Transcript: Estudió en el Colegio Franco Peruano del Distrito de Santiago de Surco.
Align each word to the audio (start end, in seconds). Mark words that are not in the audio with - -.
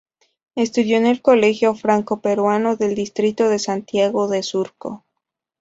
Estudió 0.55 0.97
en 0.97 1.05
el 1.05 1.21
Colegio 1.21 1.75
Franco 1.75 2.21
Peruano 2.21 2.75
del 2.75 2.95
Distrito 2.95 3.49
de 3.49 3.59
Santiago 3.59 4.27
de 4.27 4.41
Surco. 4.41 5.05